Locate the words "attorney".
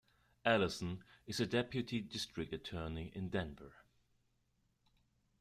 2.51-3.11